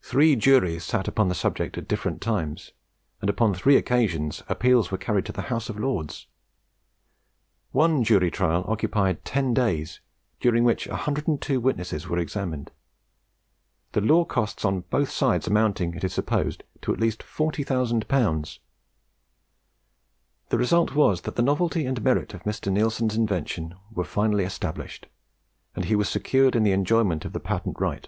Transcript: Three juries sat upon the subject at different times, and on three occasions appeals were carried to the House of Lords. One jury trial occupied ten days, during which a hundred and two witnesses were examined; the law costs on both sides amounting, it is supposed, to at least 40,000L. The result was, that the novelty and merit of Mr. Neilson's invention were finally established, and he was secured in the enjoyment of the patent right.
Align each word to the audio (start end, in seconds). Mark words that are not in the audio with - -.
Three 0.00 0.36
juries 0.36 0.84
sat 0.84 1.08
upon 1.08 1.28
the 1.28 1.34
subject 1.34 1.76
at 1.76 1.88
different 1.88 2.20
times, 2.20 2.70
and 3.20 3.28
on 3.40 3.52
three 3.52 3.74
occasions 3.76 4.44
appeals 4.48 4.92
were 4.92 4.96
carried 4.96 5.24
to 5.26 5.32
the 5.32 5.42
House 5.50 5.68
of 5.68 5.76
Lords. 5.76 6.28
One 7.72 8.04
jury 8.04 8.30
trial 8.30 8.64
occupied 8.68 9.24
ten 9.24 9.54
days, 9.54 9.98
during 10.38 10.62
which 10.62 10.86
a 10.86 10.94
hundred 10.94 11.26
and 11.26 11.42
two 11.42 11.58
witnesses 11.58 12.06
were 12.06 12.18
examined; 12.18 12.70
the 13.90 14.00
law 14.00 14.24
costs 14.24 14.64
on 14.64 14.82
both 14.82 15.10
sides 15.10 15.48
amounting, 15.48 15.94
it 15.94 16.04
is 16.04 16.14
supposed, 16.14 16.62
to 16.82 16.92
at 16.94 17.00
least 17.00 17.24
40,000L. 17.24 18.58
The 20.50 20.58
result 20.58 20.94
was, 20.94 21.22
that 21.22 21.34
the 21.34 21.42
novelty 21.42 21.86
and 21.86 22.00
merit 22.04 22.34
of 22.34 22.44
Mr. 22.44 22.70
Neilson's 22.72 23.16
invention 23.16 23.74
were 23.90 24.04
finally 24.04 24.44
established, 24.44 25.06
and 25.74 25.86
he 25.86 25.96
was 25.96 26.08
secured 26.08 26.54
in 26.54 26.62
the 26.62 26.70
enjoyment 26.70 27.24
of 27.24 27.32
the 27.32 27.40
patent 27.40 27.80
right. 27.80 28.06